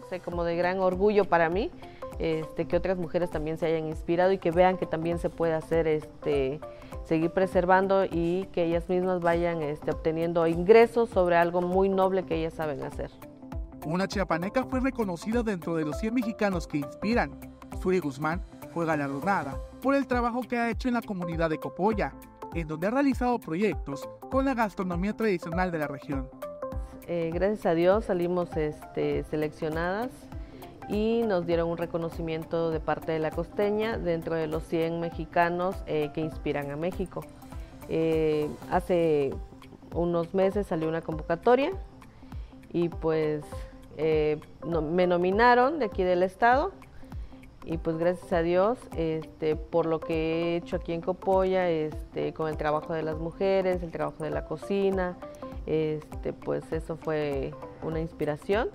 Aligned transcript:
no 0.00 0.24
como 0.24 0.44
de 0.44 0.56
gran 0.56 0.80
orgullo 0.80 1.24
para 1.24 1.48
mí, 1.48 1.70
este, 2.18 2.66
que 2.66 2.76
otras 2.76 2.98
mujeres 2.98 3.30
también 3.30 3.58
se 3.58 3.66
hayan 3.66 3.86
inspirado 3.86 4.32
y 4.32 4.38
que 4.38 4.50
vean 4.50 4.76
que 4.76 4.86
también 4.86 5.18
se 5.18 5.30
puede 5.30 5.54
hacer, 5.54 5.86
este, 5.86 6.60
seguir 7.04 7.30
preservando 7.30 8.04
y 8.04 8.48
que 8.52 8.64
ellas 8.64 8.88
mismas 8.88 9.20
vayan 9.20 9.62
este, 9.62 9.90
obteniendo 9.90 10.46
ingresos 10.46 11.08
sobre 11.10 11.36
algo 11.36 11.60
muy 11.60 11.88
noble 11.88 12.24
que 12.24 12.36
ellas 12.36 12.54
saben 12.54 12.82
hacer. 12.82 13.10
Una 13.86 14.08
chiapaneca 14.08 14.64
fue 14.64 14.80
reconocida 14.80 15.42
dentro 15.42 15.76
de 15.76 15.84
los 15.84 15.98
100 15.98 16.14
mexicanos 16.14 16.66
que 16.66 16.78
inspiran. 16.78 17.38
Suri 17.80 18.00
Guzmán 18.00 18.42
fue 18.74 18.84
galardonada 18.84 19.58
por 19.80 19.94
el 19.94 20.06
trabajo 20.06 20.42
que 20.42 20.58
ha 20.58 20.70
hecho 20.70 20.88
en 20.88 20.94
la 20.94 21.02
comunidad 21.02 21.48
de 21.48 21.58
Copolla, 21.58 22.12
en 22.54 22.66
donde 22.66 22.88
ha 22.88 22.90
realizado 22.90 23.38
proyectos 23.38 24.08
con 24.30 24.44
la 24.44 24.54
gastronomía 24.54 25.14
tradicional 25.14 25.70
de 25.70 25.78
la 25.78 25.86
región. 25.86 26.28
Eh, 27.10 27.30
gracias 27.32 27.64
a 27.64 27.74
Dios 27.74 28.04
salimos 28.04 28.54
este, 28.54 29.24
seleccionadas 29.30 30.10
y 30.90 31.22
nos 31.26 31.46
dieron 31.46 31.70
un 31.70 31.78
reconocimiento 31.78 32.70
de 32.70 32.80
parte 32.80 33.12
de 33.12 33.18
la 33.18 33.30
costeña 33.30 33.96
dentro 33.96 34.34
de 34.34 34.46
los 34.46 34.62
100 34.64 35.00
mexicanos 35.00 35.74
eh, 35.86 36.10
que 36.12 36.20
inspiran 36.20 36.70
a 36.70 36.76
México. 36.76 37.24
Eh, 37.88 38.46
hace 38.70 39.32
unos 39.94 40.34
meses 40.34 40.66
salió 40.66 40.86
una 40.86 41.00
convocatoria 41.00 41.72
y 42.74 42.90
pues 42.90 43.42
me 43.96 45.06
nominaron 45.06 45.78
de 45.78 45.86
aquí 45.86 46.04
del 46.04 46.22
estado 46.22 46.72
y 47.64 47.78
pues 47.78 47.96
gracias 47.96 48.32
a 48.32 48.42
Dios 48.42 48.78
este, 48.96 49.56
por 49.56 49.86
lo 49.86 49.98
que 49.98 50.14
he 50.14 50.56
hecho 50.56 50.76
aquí 50.76 50.92
en 50.92 51.00
Copolla, 51.00 51.68
este, 51.70 52.34
con 52.34 52.48
el 52.48 52.58
trabajo 52.58 52.92
de 52.92 53.02
las 53.02 53.16
mujeres, 53.16 53.82
el 53.82 53.90
trabajo 53.90 54.22
de 54.22 54.30
la 54.30 54.44
cocina, 54.44 55.16
este, 55.68 56.32
pues 56.32 56.72
eso 56.72 56.96
fue 56.96 57.52
una 57.82 58.00
inspiración. 58.00 58.70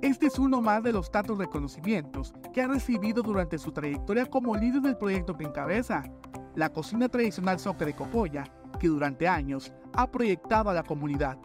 Este 0.00 0.26
es 0.26 0.38
uno 0.38 0.62
más 0.62 0.82
de 0.84 0.92
los 0.92 1.10
tantos 1.10 1.36
reconocimientos 1.36 2.32
que 2.54 2.62
ha 2.62 2.68
recibido 2.68 3.20
durante 3.20 3.58
su 3.58 3.72
trayectoria 3.72 4.26
como 4.26 4.56
líder 4.56 4.80
del 4.80 4.96
proyecto 4.96 5.36
que 5.36 5.44
encabeza, 5.44 6.04
la 6.54 6.68
cocina 6.68 7.08
tradicional 7.08 7.58
Soca 7.58 7.84
de 7.84 7.94
Copolla, 7.94 8.44
que 8.78 8.86
durante 8.86 9.26
años 9.26 9.72
ha 9.92 10.08
proyectado 10.08 10.70
a 10.70 10.74
la 10.74 10.84
comunidad. 10.84 11.36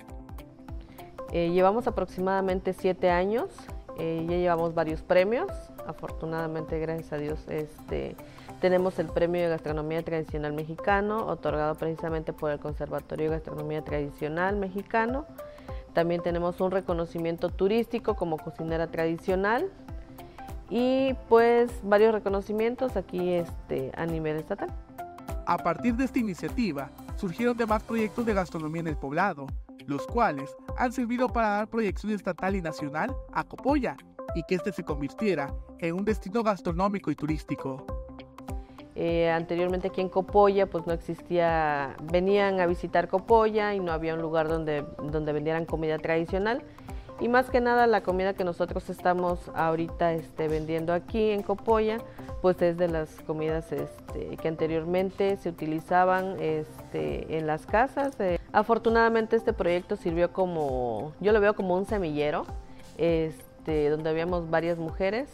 Eh, 1.32 1.50
llevamos 1.50 1.88
aproximadamente 1.88 2.72
siete 2.72 3.10
años, 3.10 3.50
eh, 3.98 4.24
ya 4.30 4.38
llevamos 4.38 4.76
varios 4.76 5.02
premios, 5.02 5.52
afortunadamente, 5.88 6.80
gracias 6.80 7.14
a 7.14 7.18
Dios, 7.18 7.40
este, 7.48 8.16
tenemos 8.62 8.98
el 9.00 9.08
Premio 9.08 9.42
de 9.42 9.50
Gastronomía 9.50 10.04
Tradicional 10.04 10.54
Mexicano, 10.54 11.26
otorgado 11.28 11.76
precisamente 11.76 12.34
por 12.34 12.52
el 12.52 12.60
Conservatorio 12.60 13.30
de 13.30 13.38
Gastronomía 13.38 13.84
Tradicional 13.84 14.56
Mexicano. 14.56 15.26
También 15.94 16.22
tenemos 16.22 16.60
un 16.62 16.72
reconocimiento 16.72 17.50
turístico 17.50 18.16
como 18.16 18.38
cocinera 18.38 18.88
tradicional 18.88 19.70
y 20.70 21.14
pues 21.30 21.72
varios 21.84 22.14
reconocimientos 22.14 22.98
aquí 22.98 23.34
este, 23.34 23.92
a 23.96 24.06
nivel 24.06 24.38
estatal. 24.38 24.70
A 25.46 25.58
partir 25.58 25.96
de 25.96 26.06
esta 26.06 26.20
iniciativa 26.20 26.90
surgieron 27.18 27.56
demás 27.56 27.84
proyectos 27.84 28.26
de 28.26 28.34
gastronomía 28.34 28.82
en 28.82 28.88
el 28.88 28.98
poblado, 28.98 29.48
los 29.86 30.06
cuales 30.08 30.56
han 30.78 30.92
servido 30.92 31.30
para 31.30 31.50
dar 31.50 31.68
proyección 31.68 32.12
estatal 32.12 32.56
y 32.56 32.62
nacional 32.62 33.16
a 33.32 33.44
Copolla 33.44 33.96
y 34.36 34.44
que 34.44 34.56
este 34.56 34.72
se 34.72 34.84
convirtiera 34.84 35.54
en 35.80 35.96
un 35.96 36.06
destino 36.06 36.44
gastronómico 36.44 37.10
y 37.10 37.16
turístico. 37.16 37.86
Eh, 38.98 39.30
anteriormente 39.30 39.88
aquí 39.90 40.00
en 40.00 40.10
Copolla 40.10 40.68
pues 40.68 40.86
no 40.88 40.94
existía, 40.94 41.96
venían 42.04 42.62
a 42.62 42.66
visitar 42.66 43.10
Copolla 43.10 43.74
y 43.74 43.80
no 43.80 43.92
había 43.92 44.14
un 44.14 44.22
lugar 44.22 44.48
donde, 44.48 44.86
donde 45.12 45.34
vendieran 45.34 45.66
comida 45.66 45.98
tradicional 45.98 46.64
y 47.20 47.28
más 47.28 47.50
que 47.50 47.60
nada 47.60 47.88
la 47.88 48.04
comida 48.04 48.34
que 48.34 48.46
nosotros 48.46 48.90
estamos 48.90 49.40
ahorita 49.54 50.14
este, 50.14 50.48
vendiendo 50.48 50.94
aquí 50.94 51.32
en 51.32 51.44
Copolla 51.44 51.98
pues 52.42 52.62
es 52.62 52.78
de 52.78 52.88
las 52.88 53.10
comidas 53.22 53.70
este, 53.72 54.38
que 54.38 54.48
anteriormente 54.48 55.36
se 55.38 55.50
utilizaban 55.50 56.36
este, 56.40 57.38
en 57.38 57.48
las 57.48 57.66
casas. 57.66 58.18
Eh, 58.20 58.40
afortunadamente 58.54 59.36
este 59.36 59.52
proyecto 59.52 59.96
sirvió 59.96 60.32
como, 60.32 61.14
yo 61.20 61.32
lo 61.32 61.42
veo 61.42 61.56
como 61.56 61.76
un 61.76 61.86
semillero, 61.86 62.46
este, 63.66 63.90
donde 63.90 64.12
habíamos 64.12 64.50
varias 64.52 64.78
mujeres 64.78 65.28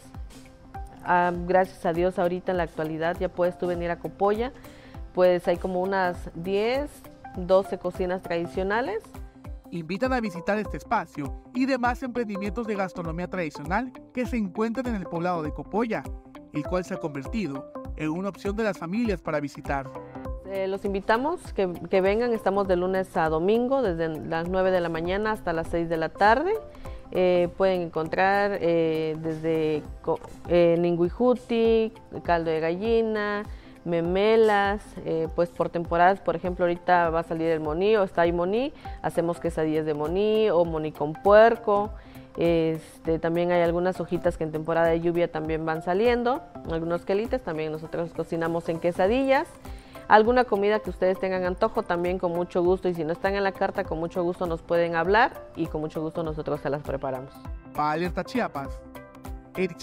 Ah, 1.03 1.33
gracias 1.47 1.85
a 1.85 1.93
Dios 1.93 2.19
ahorita 2.19 2.51
en 2.51 2.57
la 2.57 2.63
actualidad 2.63 3.17
ya 3.19 3.27
puedes 3.27 3.57
tú 3.57 3.65
venir 3.65 3.89
a 3.89 3.97
Copolla, 3.97 4.53
pues 5.13 5.47
hay 5.47 5.57
como 5.57 5.81
unas 5.81 6.29
10, 6.35 6.89
12 7.37 7.77
cocinas 7.79 8.21
tradicionales. 8.21 9.01
Invitan 9.71 10.13
a 10.13 10.19
visitar 10.19 10.59
este 10.59 10.77
espacio 10.77 11.41
y 11.55 11.65
demás 11.65 12.03
emprendimientos 12.03 12.67
de 12.67 12.75
gastronomía 12.75 13.27
tradicional 13.27 13.91
que 14.13 14.27
se 14.27 14.37
encuentran 14.37 14.85
en 14.87 14.95
el 14.95 15.05
poblado 15.05 15.41
de 15.41 15.51
Copolla, 15.51 16.03
el 16.53 16.63
cual 16.63 16.85
se 16.85 16.93
ha 16.93 16.97
convertido 16.97 17.71
en 17.95 18.09
una 18.09 18.29
opción 18.29 18.55
de 18.55 18.63
las 18.63 18.77
familias 18.77 19.21
para 19.21 19.39
visitar. 19.39 19.89
Eh, 20.45 20.67
los 20.67 20.85
invitamos 20.85 21.41
que, 21.53 21.73
que 21.89 22.01
vengan, 22.01 22.31
estamos 22.31 22.67
de 22.67 22.75
lunes 22.75 23.17
a 23.17 23.27
domingo, 23.29 23.81
desde 23.81 24.07
las 24.07 24.49
9 24.49 24.69
de 24.69 24.81
la 24.81 24.89
mañana 24.89 25.31
hasta 25.31 25.51
las 25.51 25.67
6 25.69 25.89
de 25.89 25.97
la 25.97 26.09
tarde. 26.09 26.51
Eh, 27.11 27.49
pueden 27.57 27.81
encontrar 27.81 28.57
eh, 28.61 29.17
desde 29.21 29.83
eh, 30.47 30.77
ninguijuti, 30.79 31.91
caldo 32.23 32.49
de 32.51 32.59
gallina, 32.61 33.43
memelas, 33.83 34.81
eh, 35.05 35.27
pues 35.35 35.49
por 35.49 35.69
temporadas, 35.69 36.19
por 36.19 36.35
ejemplo, 36.35 36.65
ahorita 36.65 37.09
va 37.09 37.19
a 37.19 37.23
salir 37.23 37.47
el 37.47 37.59
moní 37.59 37.95
o 37.97 38.03
está 38.03 38.21
ahí 38.21 38.31
moní, 38.31 38.73
hacemos 39.01 39.39
quesadillas 39.39 39.85
de 39.85 39.93
moní 39.93 40.49
o 40.49 40.63
moní 40.65 40.91
con 40.91 41.13
puerco. 41.13 41.91
Este, 42.37 43.19
también 43.19 43.51
hay 43.51 43.61
algunas 43.61 43.99
hojitas 43.99 44.37
que 44.37 44.45
en 44.45 44.53
temporada 44.53 44.87
de 44.87 45.01
lluvia 45.01 45.29
también 45.29 45.65
van 45.65 45.83
saliendo, 45.83 46.41
algunos 46.71 47.03
quelites, 47.03 47.41
también 47.41 47.73
nosotros 47.73 48.11
cocinamos 48.15 48.69
en 48.69 48.79
quesadillas 48.79 49.47
alguna 50.11 50.43
comida 50.43 50.79
que 50.79 50.89
ustedes 50.89 51.17
tengan 51.19 51.45
antojo, 51.45 51.83
también 51.83 52.19
con 52.19 52.33
mucho 52.33 52.61
gusto. 52.61 52.89
Y 52.89 52.93
si 52.93 53.03
no 53.05 53.13
están 53.13 53.35
en 53.35 53.43
la 53.43 53.53
carta, 53.53 53.85
con 53.85 53.97
mucho 53.97 54.21
gusto 54.23 54.45
nos 54.45 54.61
pueden 54.61 54.95
hablar 54.95 55.49
y 55.55 55.67
con 55.67 55.81
mucho 55.81 56.01
gusto 56.01 56.21
nosotros 56.21 56.59
se 56.59 56.69
las 56.69 56.83
preparamos. 56.83 57.33
Para 57.73 57.91
Alerta 57.91 58.23
Chiapas, 58.23 58.77
Eric. 59.55 59.79